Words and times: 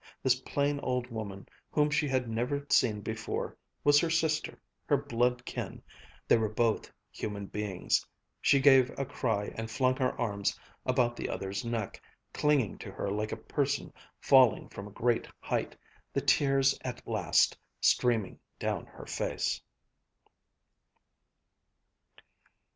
This 0.23 0.33
plain 0.41 0.79
old 0.79 1.11
woman, 1.11 1.47
whom 1.69 1.91
she 1.91 2.07
had 2.07 2.27
never 2.27 2.65
seen 2.71 3.01
before, 3.01 3.55
was 3.83 3.99
her 3.99 4.09
sister, 4.09 4.59
her 4.87 4.97
blood 4.97 5.45
kin, 5.45 5.83
they 6.27 6.37
were 6.37 6.49
both 6.49 6.91
human 7.11 7.45
beings. 7.45 8.03
She 8.41 8.59
gave 8.59 8.89
a 8.97 9.05
cry 9.05 9.53
and 9.55 9.69
flung 9.69 9.95
her 9.97 10.19
arms 10.19 10.59
about 10.87 11.15
the 11.15 11.29
other's 11.29 11.63
neck, 11.63 12.01
clinging 12.33 12.79
to 12.79 12.91
her 12.91 13.11
like 13.11 13.31
a 13.31 13.37
person 13.37 13.93
falling 14.19 14.69
from 14.69 14.87
a 14.87 14.91
great 14.91 15.27
height, 15.39 15.77
the 16.13 16.21
tears 16.21 16.79
at 16.83 17.07
last 17.07 17.55
streaming 17.79 18.39
down 18.57 18.87
her 18.87 19.05
face. 19.05 19.61